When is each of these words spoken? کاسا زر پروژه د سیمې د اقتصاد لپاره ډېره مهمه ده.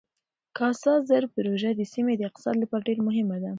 کاسا 0.57 0.93
زر 1.09 1.23
پروژه 1.35 1.71
د 1.75 1.81
سیمې 1.93 2.13
د 2.17 2.21
اقتصاد 2.29 2.55
لپاره 2.63 2.85
ډېره 2.87 3.01
مهمه 3.07 3.37
ده. 3.43 3.49